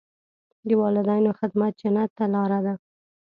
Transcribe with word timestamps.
د 0.67 0.69
والدینو 0.81 1.31
خدمت 1.39 1.71
جنت 1.81 2.09
ته 2.17 2.25
لاره 2.33 2.59
ده. 2.65 2.73